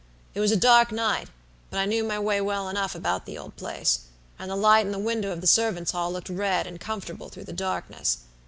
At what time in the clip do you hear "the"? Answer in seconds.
3.27-3.37, 4.49-4.55, 4.91-4.97, 5.41-5.45, 7.43-7.53